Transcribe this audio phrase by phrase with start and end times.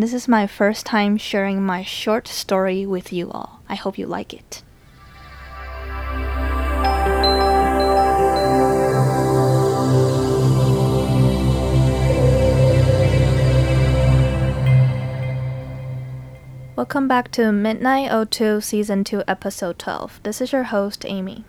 [0.00, 3.60] This is my first time sharing my short story with you all.
[3.68, 4.62] I hope you like it.
[16.76, 20.20] Welcome back to Midnight 02 Season 2 Episode 12.
[20.22, 21.44] This is your host, Amy.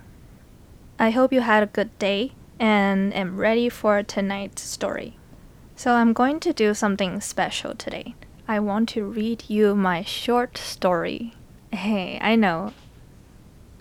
[0.99, 5.15] I hope you had a good day and am ready for tonight's story.
[5.77, 8.13] So, I'm going to do something special today.
[8.52, 11.33] I want to read you my short story.
[11.71, 12.74] Hey, I know.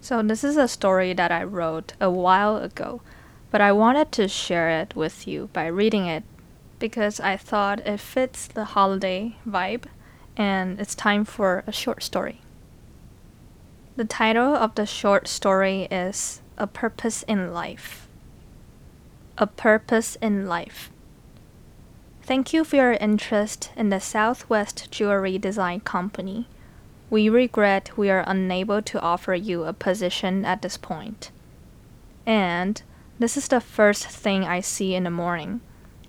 [0.00, 3.00] So, this is a story that I wrote a while ago,
[3.50, 6.22] but I wanted to share it with you by reading it
[6.78, 9.86] because I thought it fits the holiday vibe
[10.36, 12.40] and it's time for a short story.
[13.96, 18.06] The title of the short story is A Purpose in Life.
[19.36, 20.92] A Purpose in Life.
[22.22, 26.46] Thank you for your interest in the Southwest Jewelry Design Company.
[27.08, 31.30] We regret we are unable to offer you a position at this point.
[32.24, 32.80] And
[33.18, 35.60] this is the first thing I see in the morning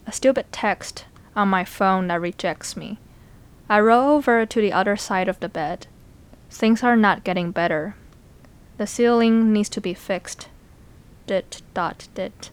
[0.05, 2.99] a stupid text on my phone that rejects me.
[3.69, 5.87] I roll over to the other side of the bed.
[6.49, 7.95] Things are not getting better.
[8.77, 10.49] The ceiling needs to be fixed.
[11.25, 12.51] Dit dot dit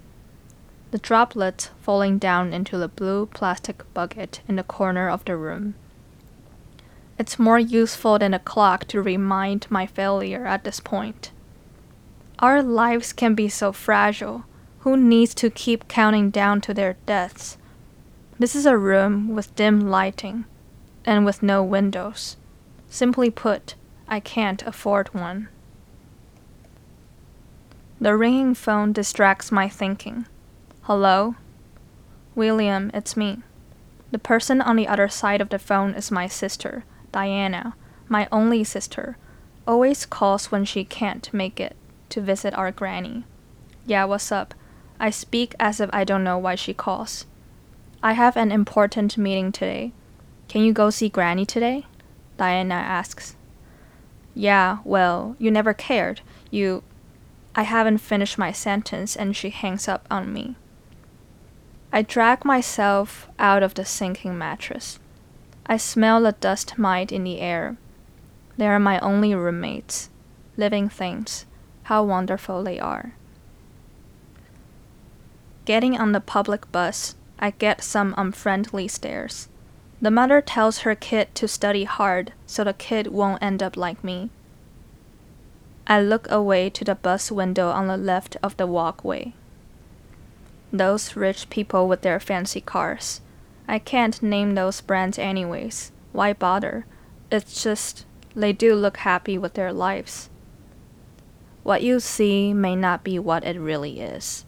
[0.90, 5.74] the droplets falling down into the blue plastic bucket in the corner of the room.
[7.18, 11.32] It's more useful than a clock to remind my failure at this point.
[12.38, 14.44] Our lives can be so fragile.
[14.80, 17.58] Who needs to keep counting down to their deaths?
[18.38, 20.44] This is a room with dim lighting
[21.04, 22.36] and with no windows.
[22.88, 23.74] Simply put,
[24.06, 25.48] I can't afford one.
[28.00, 30.26] The ringing phone distracts my thinking.
[30.88, 31.34] Hello?
[32.34, 33.42] William, it's me.
[34.10, 37.74] The person on the other side of the phone is my sister, Diana,
[38.08, 39.18] my only sister.
[39.66, 41.76] Always calls when she can't make it
[42.08, 43.24] to visit our granny.
[43.84, 44.54] Yeah, what's up?
[44.98, 47.26] I speak as if I don't know why she calls.
[48.02, 49.92] I have an important meeting today.
[50.48, 51.84] Can you go see Granny today?
[52.38, 53.36] Diana asks.
[54.34, 56.22] Yeah, well, you never cared.
[56.50, 56.82] You.
[57.54, 60.56] I haven't finished my sentence and she hangs up on me.
[61.90, 64.98] I drag myself out of the sinking mattress.
[65.66, 67.76] I smell the dust mite in the air.
[68.56, 70.10] They are my only roommates,
[70.56, 71.46] living things.
[71.84, 73.14] How wonderful they are.
[75.64, 79.48] Getting on the public bus, I get some unfriendly stares.
[80.00, 84.04] The mother tells her kid to study hard so the kid won't end up like
[84.04, 84.30] me.
[85.86, 89.32] I look away to the bus window on the left of the walkway.
[90.72, 93.20] Those rich people with their fancy cars.
[93.66, 95.92] I can't name those brands anyways.
[96.12, 96.84] Why bother?
[97.30, 100.28] It's just they do look happy with their lives.
[101.62, 104.44] What you see may not be what it really is.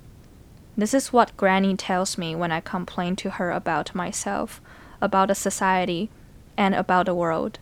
[0.77, 4.61] This is what Granny tells me when I complain to her about myself,
[5.01, 6.11] about the society,
[6.57, 7.59] and about the world.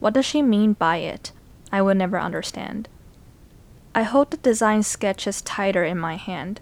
[0.00, 1.32] What does she mean by it?
[1.72, 2.88] I will never understand.
[3.94, 6.60] I hold the design sketches tighter in my hand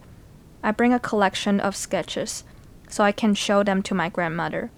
[0.63, 2.45] I bring a collection of sketches
[2.89, 4.71] so I can show them to my grandmother.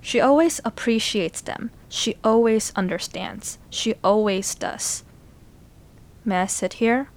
[0.00, 1.70] She always appreciates them.
[1.88, 3.58] She always understands.
[3.70, 5.02] She always does.
[6.24, 7.08] May I sit here?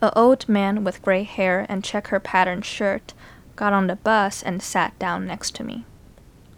[0.00, 3.14] An old man with gray hair and checker patterned shirt
[3.56, 5.84] got on the bus and sat down next to me.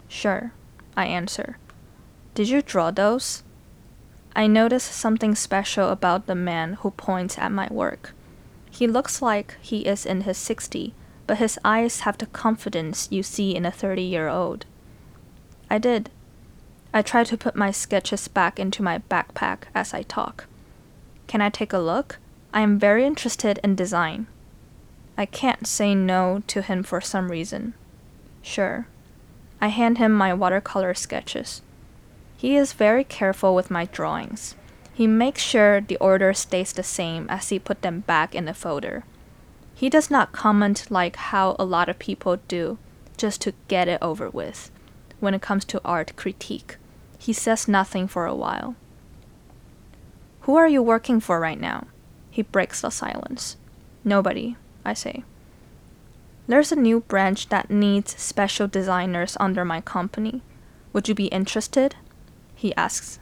[0.09, 0.53] Sure,
[0.97, 1.57] I answer.
[2.35, 3.43] Did you draw those?
[4.35, 8.15] I notice something special about the man who points at my work.
[8.79, 10.95] He looks like he is in his 60,
[11.27, 14.67] but his eyes have the confidence you see in a 30 year old.
[15.69, 16.11] I did.
[16.95, 20.47] I try to put my sketches back into my backpack as I talk.
[21.27, 22.21] Can I take a look?
[22.55, 24.29] I am very interested in design.
[25.17, 27.75] I can't say no to him for some reason.
[28.43, 28.87] Sure.
[29.61, 31.63] I hand him my watercolor sketches.
[32.37, 34.55] He is very careful with my drawings.
[34.99, 38.53] He makes sure the order stays the same as he put them back in the
[38.53, 39.05] folder.
[39.77, 42.79] He does not comment like how a lot of people do,
[43.17, 44.73] just to get it over with.
[45.21, 46.79] When it comes to art critique,
[47.17, 48.75] he says nothing for a while.
[50.41, 51.87] Who are you working for right now?
[52.33, 53.57] He breaks the silence.
[54.03, 55.23] Nobody, I say.
[56.49, 60.43] There's a new branch that needs special designers under my company.
[60.93, 61.95] Would you be interested?
[62.57, 63.21] He asks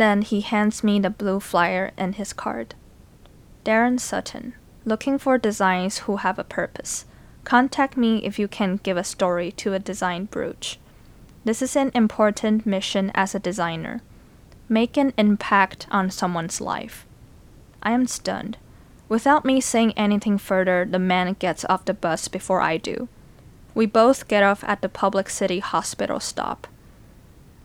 [0.00, 2.74] then he hands me the blue flyer and his card.
[3.64, 4.54] Darren Sutton,
[4.84, 7.04] looking for designs who have a purpose.
[7.44, 10.78] Contact me if you can give a story to a design brooch.
[11.44, 14.02] This is an important mission as a designer.
[14.68, 17.06] Make an impact on someone's life.
[17.82, 18.58] I am stunned.
[19.08, 23.08] Without me saying anything further, the man gets off the bus before I do.
[23.74, 26.66] We both get off at the Public City Hospital stop.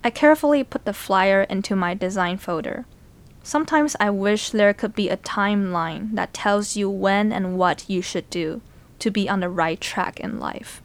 [0.03, 2.85] I carefully put the flyer into my design folder.
[3.41, 8.01] Sometimes I wish there could be a timeline that tells you when and what you
[8.01, 8.61] should do
[8.99, 10.81] to be on the right track in life.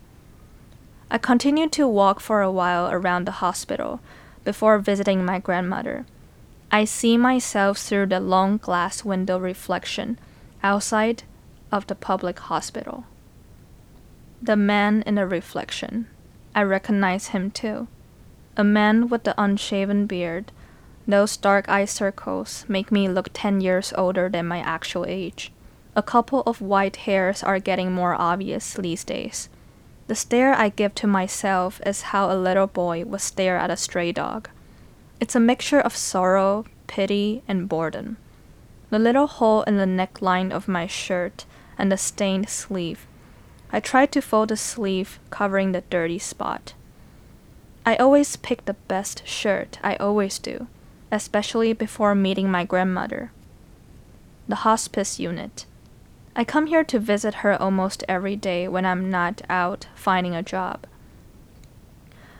[1.10, 4.00] I continued to walk for a while around the hospital
[4.44, 6.04] before visiting my grandmother.
[6.70, 10.18] I see myself through the long glass window reflection
[10.62, 11.22] outside
[11.72, 13.04] of the public hospital.
[14.42, 16.06] The man in the reflection.
[16.54, 17.88] I recognize him too.
[18.58, 20.50] A man with the unshaven beard.
[21.06, 25.52] Those dark eye circles make me look 10 years older than my actual age.
[25.94, 29.48] A couple of white hairs are getting more obvious these days.
[30.08, 33.76] The stare I give to myself is how a little boy would stare at a
[33.76, 34.48] stray dog.
[35.20, 38.16] It's a mixture of sorrow, pity, and boredom.
[38.90, 41.44] The little hole in the neckline of my shirt
[41.78, 43.06] and the stained sleeve.
[43.70, 46.74] I tried to fold the sleeve, covering the dirty spot.
[47.88, 50.66] I always pick the best shirt, I always do,
[51.10, 53.32] especially before meeting my grandmother.
[54.46, 55.64] The hospice unit.
[56.36, 60.42] I come here to visit her almost every day when I'm not out finding a
[60.42, 60.86] job.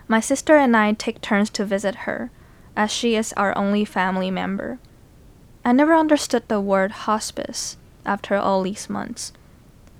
[0.06, 2.30] My sister and I take turns to visit her,
[2.76, 4.78] as she is our only family member.
[5.64, 9.32] I never understood the word hospice after all these months.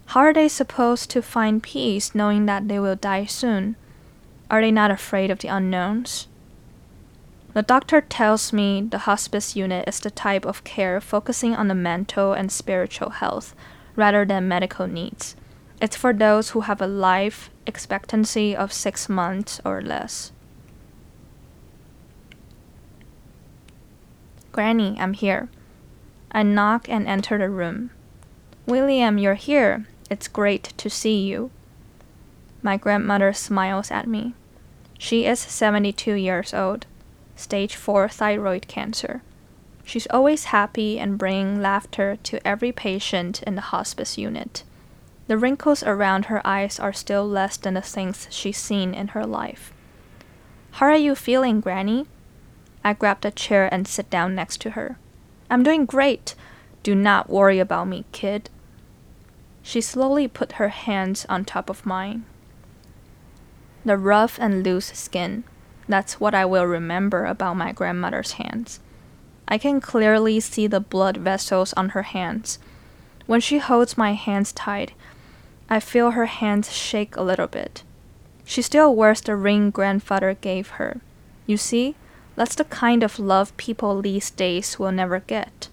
[0.09, 3.77] How are they supposed to find peace knowing that they will die soon?
[4.51, 6.27] Are they not afraid of the unknowns?
[7.55, 11.75] The doctor tells me the hospice unit is the type of care focusing on the
[11.75, 13.55] mental and spiritual health
[13.97, 15.35] rather than medical needs.
[15.81, 20.33] It's for those who have a life expectancy of six months or less.
[24.53, 25.49] Granny, I'm here.
[26.33, 27.91] I knock and enter the room.
[28.67, 29.87] William, you're here.
[30.11, 31.51] It's great to see you.
[32.63, 34.35] My grandmother smiles at me.
[34.99, 36.87] She is 72 years old,
[37.37, 39.23] stage 4 thyroid cancer.
[39.85, 44.65] She's always happy and bringing laughter to every patient in the hospice unit.
[45.29, 49.25] The wrinkles around her eyes are still less than the things she's seen in her
[49.25, 49.73] life.
[50.73, 52.07] How are you feeling, Granny?
[52.85, 54.99] I grab a chair and sit down next to her.
[55.51, 56.35] I'm doing great.
[56.83, 58.51] Do not worry about me, kid.
[59.63, 62.25] She slowly put her hands on top of mine.
[63.85, 65.45] The rough and loose skin.
[65.89, 68.81] That's what I will remember about my grandmother's hands.
[69.47, 72.59] I can clearly see the blood vessels on her hands.
[73.27, 74.93] When she holds my hands tight,
[75.71, 77.83] I feel her hands shake a little bit.
[78.45, 81.01] She still wears the ring grandfather gave her.
[81.47, 81.97] You see,
[82.37, 85.69] that's the kind of love people these days will never get.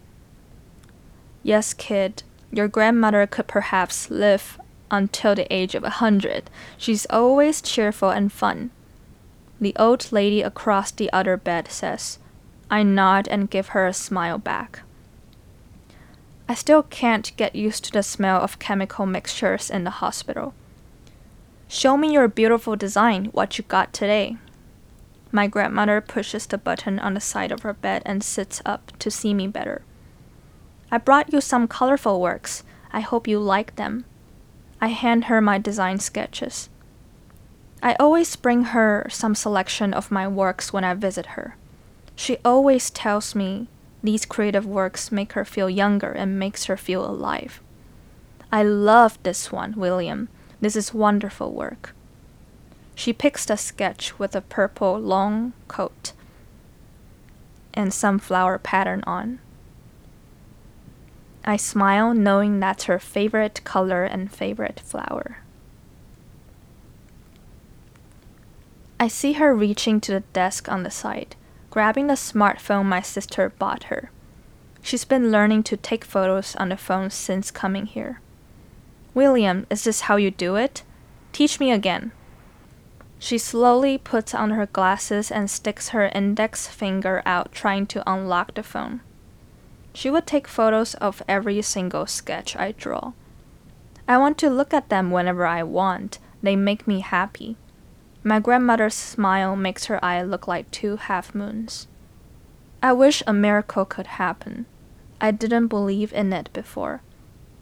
[1.43, 4.59] Yes, kid, your grandmother could perhaps live
[4.91, 6.49] until the age of a hundred.
[6.77, 8.71] She's always cheerful and fun.
[9.59, 12.19] The old lady across the other bed says.
[12.69, 14.81] I nod and give her a smile back.
[16.47, 20.53] I still can't get used to the smell of chemical mixtures in the hospital.
[21.67, 24.37] Show me your beautiful design, what you got today.
[25.31, 29.09] My grandmother pushes the button on the side of her bed and sits up to
[29.09, 29.81] see me better.
[30.91, 32.63] I brought you some colorful works.
[32.93, 34.05] I hope you like them.
[34.85, 36.69] I hand her my design sketches.
[37.81, 41.55] I always bring her some selection of my works when I visit her.
[42.15, 43.67] She always tells me
[44.03, 47.61] these creative works make her feel younger and makes her feel alive.
[48.51, 50.29] I love this one, William.
[50.61, 51.95] This is wonderful work.
[52.93, 56.13] She picks the sketch with a purple long coat
[57.73, 59.39] and some flower pattern on.
[61.45, 65.37] I smile knowing that's her favorite color and favorite flower.
[68.99, 71.35] I see her reaching to the desk on the side,
[71.69, 74.09] grabbing the smartphone my sister bought her.
[74.81, 78.21] She's been learning to take photos on the phone since coming here.
[79.13, 80.81] William, is this how you do it?
[81.31, 82.11] Teach me again.
[83.19, 88.55] She slowly puts on her glasses and sticks her index finger out, trying to unlock
[88.55, 89.01] the phone.
[89.95, 93.13] She would take photos of every single sketch I draw.
[94.07, 97.55] I want to look at them whenever I want, they make me happy.
[98.21, 101.87] My grandmother's smile makes her eye look like two half moons.
[102.83, 104.65] I wish a miracle could happen.
[105.21, 107.01] I didn't believe in it before.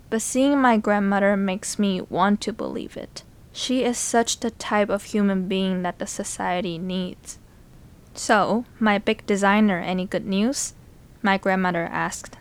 [0.09, 3.23] but seeing my grandmother makes me want to believe it.
[3.51, 7.39] She is such the type of human being that the society needs.
[8.13, 10.73] So, my big designer, any good news?
[11.23, 12.37] My grandmother asked.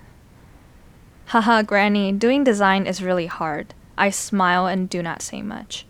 [1.26, 3.72] Haha, Granny, doing design is really hard.
[3.96, 5.86] I smile and do not say much.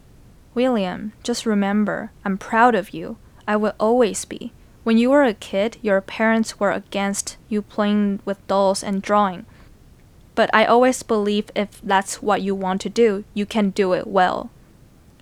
[0.55, 3.17] William, just remember, I'm proud of you.
[3.49, 4.53] I will always be.
[4.85, 9.47] When you were a kid, your parents were against you playing with dolls and drawing.
[10.35, 14.07] But I always believe if that's what you want to do, you can do it
[14.07, 14.51] well.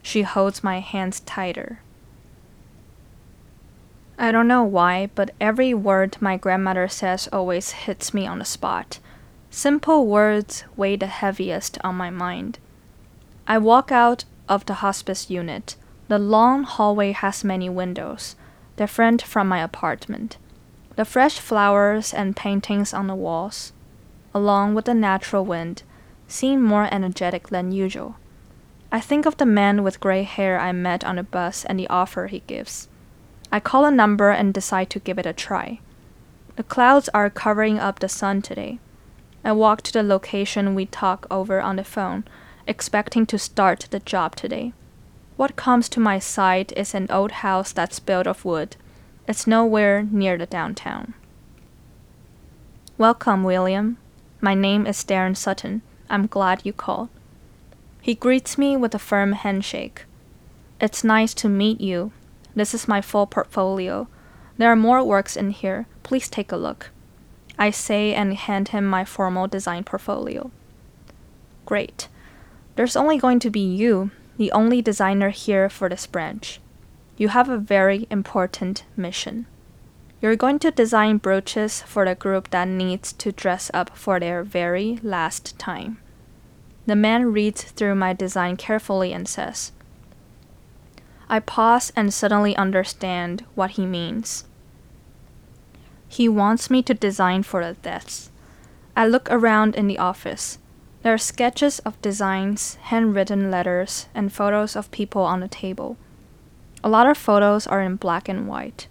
[0.03, 1.81] She holds my hands tighter.
[4.23, 8.45] I don't know why, but every word my grandmother says always hits me on the
[8.45, 8.99] spot.
[9.49, 12.59] Simple words weigh the heaviest on my mind.
[13.47, 15.75] I walk out of the hospice unit.
[16.09, 18.37] The long hallway has many windows,
[18.77, 20.37] different from my apartment.
[20.97, 23.73] The fresh flowers and paintings on the walls,
[24.35, 25.83] along with the natural wind,
[26.29, 28.17] seem more energetic than usual.
[28.93, 31.89] I think of the man with gray hair I met on the bus and the
[31.89, 32.90] offer he gives.
[33.53, 35.81] I call a number and decide to give it a try.
[36.57, 38.79] The clouds are covering up the sun today.
[39.43, 42.25] I walk to the location we talk over on the phone,
[42.67, 44.73] expecting to start the job today.
[45.37, 48.77] What comes to my sight is an old house that's built of wood.
[49.27, 51.15] It's nowhere near the downtown.
[52.99, 53.97] Welcome, William.
[54.43, 55.81] My name is Darren Sutton.
[56.11, 57.09] I'm glad you called.
[58.03, 60.05] He greets me with a firm handshake.
[60.81, 62.13] It's nice to meet you.
[62.55, 64.09] This is my full portfolio.
[64.57, 65.87] There are more works in here.
[66.03, 66.91] Please take a look.
[67.59, 70.51] I say and hand him my formal design portfolio.
[71.67, 72.09] Great.
[72.77, 76.61] There's only going to be you, the only designer here for this branch.
[77.17, 79.47] You have a very important mission.
[80.23, 84.43] You're going to design brooches for the group that needs to dress up for their
[84.43, 85.99] very last time.
[86.87, 89.73] The man reads through my design carefully and says,
[91.33, 94.47] I pause and suddenly understand what he means.
[96.09, 98.33] He wants me to design for the deaths.
[98.97, 100.59] I look around in the office.
[101.03, 105.97] There are sketches of designs, handwritten letters, and photos of people on the table.
[106.83, 108.89] A lot of photos are in black and white.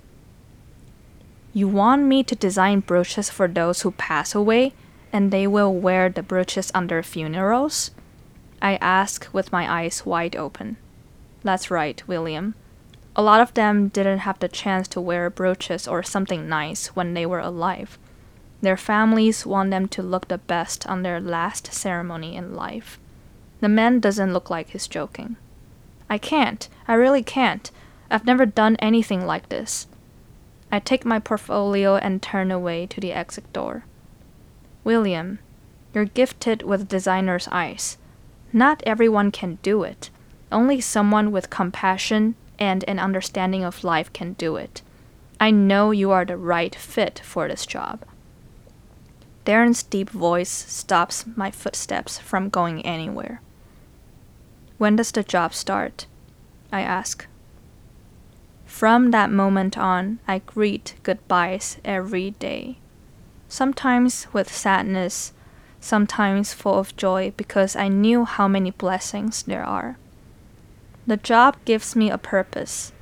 [1.53, 4.71] You want me to design brooches for those who pass away,
[5.11, 7.91] and they will wear the brooches on their funerals?
[8.61, 10.77] I ask with my eyes wide open.
[11.43, 12.55] That's right, William.
[13.15, 17.13] A lot of them didn't have the chance to wear brooches or something nice when
[17.13, 17.97] they were alive.
[18.61, 22.99] Their families want them to look the best on their last ceremony in life.
[23.61, 25.37] The man doesn't look like he's joking.
[26.09, 26.67] I can't.
[26.87, 27.71] I really can't.
[28.09, 29.87] I've never done anything like this.
[30.71, 33.85] I take my portfolio and turn away to the exit door.
[34.83, 35.39] William,
[35.93, 37.97] you're gifted with designer's eyes.
[38.53, 40.09] Not everyone can do it.
[40.51, 44.81] Only someone with compassion and an understanding of life can do it.
[45.39, 48.03] I know you are the right fit for this job.
[49.45, 53.41] Darren's deep voice stops my footsteps from going anywhere.
[54.77, 56.05] When does the job start?
[56.71, 57.25] I ask.
[58.65, 62.77] From that moment on, I greet goodbyes every day.
[63.47, 65.33] Sometimes with sadness,
[65.79, 69.97] sometimes full of joy because I knew how many blessings there are.
[71.09, 72.93] The job gives me a purpose.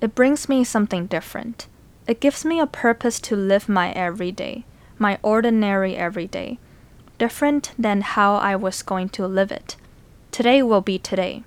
[0.00, 1.66] It brings me something different.
[2.06, 4.64] It gives me a purpose to live my everyday,
[4.98, 6.58] my ordinary everyday,
[7.18, 9.76] different than how I was going to live it.
[10.32, 11.44] Today will be today.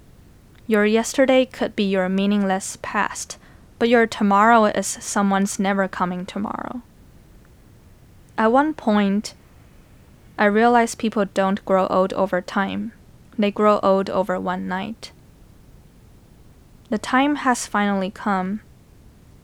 [0.68, 3.40] Your yesterday could be your meaningless past,
[3.80, 6.84] but your tomorrow is someone's never coming tomorrow.
[8.38, 9.34] At one point,
[10.42, 12.94] I realize people don't grow old over time,
[13.38, 15.12] they grow old over one night.
[16.90, 18.62] The time has finally come.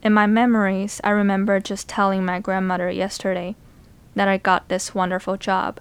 [0.02, 3.54] In my memories, I remember just telling my grandmother yesterday
[4.16, 5.78] that I got this wonderful job.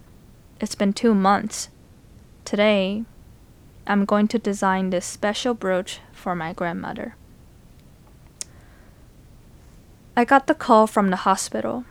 [0.62, 1.70] It's been two months.
[2.46, 3.04] Today,
[3.88, 7.16] I'm going to design this special brooch for my grandmother.
[10.16, 11.86] I got the call from the hospital.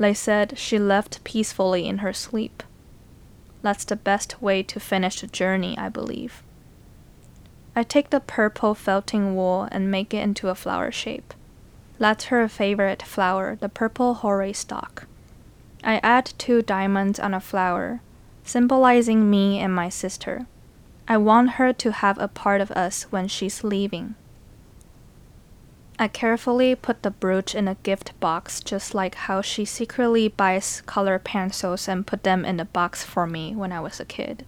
[0.00, 2.62] They said she left peacefully in her sleep.
[3.60, 6.42] That's the best way to finish the journey, I believe.
[7.76, 11.34] I take the purple felting wool and make it into a flower shape.
[11.98, 15.06] That's her favorite flower, the purple horay stalk.
[15.84, 18.00] I add two diamonds on a flower,
[18.42, 20.46] symbolizing me and my sister.
[21.06, 24.14] I want her to have a part of us when she's leaving.
[26.00, 30.80] I carefully put the brooch in a gift box, just like how she secretly buys
[30.86, 34.46] color pencils and put them in a box for me when I was a kid.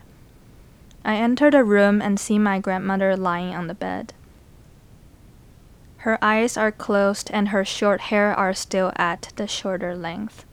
[1.05, 4.15] I enter the room and see my grandmother lying on the bed.
[5.99, 10.47] Her eyes are closed and her short hair are still at the shorter length.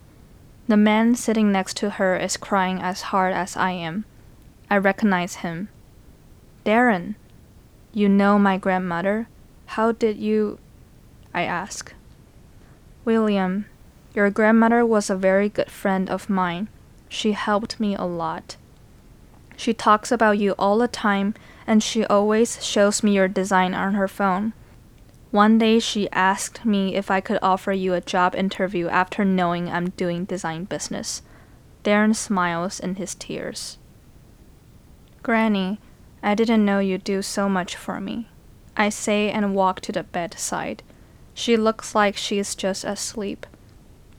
[0.67, 4.03] The man sitting next to her is crying as hard as I am.
[4.69, 5.69] I recognize him.
[6.65, 7.15] Darren,
[7.93, 9.29] you know my grandmother?
[9.67, 10.59] How did you?
[11.33, 11.93] I ask.
[13.05, 13.65] William,
[14.13, 16.67] your grandmother was a very good friend of mine.
[17.07, 18.55] She helped me a lot.
[19.55, 21.35] She talks about you all the time,
[21.67, 24.53] and she always shows me your design on her phone.
[25.31, 29.69] One day she asked me if I could offer you a job interview after knowing
[29.69, 31.21] I'm doing design business.
[31.83, 33.77] Darren smiles in his tears.
[35.21, 35.79] Granny,
[36.23, 38.27] I didn't know you'd do so much for me.
[38.75, 40.81] I say and walk to the bedside.
[41.39, 43.45] She looks like she's just asleep.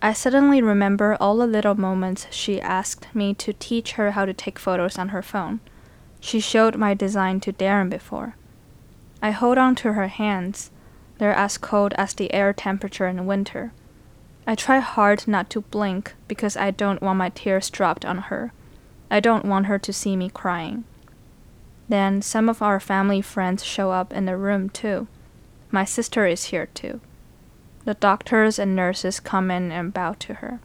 [0.00, 4.32] I suddenly remember all the little moments she asked me to teach her how to
[4.32, 5.60] take photos on her phone.
[6.18, 8.36] She showed my design to Darren before.
[9.20, 10.70] I hold on to her hands.
[11.18, 13.74] They're as cold as the air temperature in winter.
[14.46, 18.54] I try hard not to blink because I don't want my tears dropped on her.
[19.10, 20.84] I don't want her to see me crying.
[21.86, 25.06] Then some of our family friends show up in the room too.
[25.70, 27.02] My sister is here too.
[27.84, 30.60] The doctors and nurses come in and bow to her.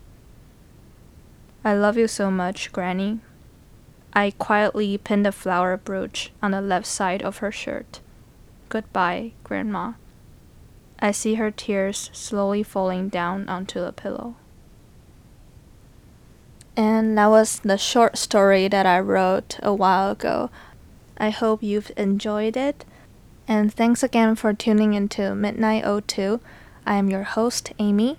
[1.64, 3.20] I love you so much, Granny.
[4.14, 8.00] I quietly pin the flower brooch on the left side of her shirt.
[8.70, 9.94] Goodbye, Grandma.
[11.00, 14.36] I see her tears slowly falling down onto the pillow.
[16.78, 20.50] And that was the short story that I wrote a while ago.
[21.18, 22.86] I hope you've enjoyed it.
[23.48, 26.40] And thanks again for tuning into Midnight 02.
[26.86, 28.18] I am your host, Amy.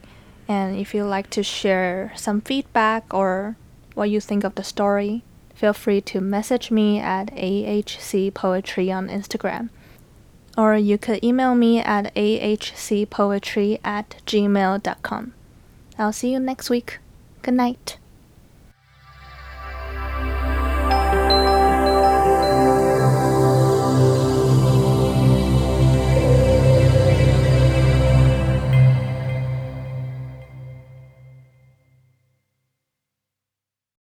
[0.48, 3.56] And if you'd like to share some feedback or
[3.94, 5.22] what you think of the story,
[5.54, 9.70] feel free to message me at AHC Poetry on Instagram.
[10.56, 15.32] Or you could email me at ahcpoetry at gmail.com.
[15.98, 16.98] I'll see you next week.
[17.42, 17.98] Good night.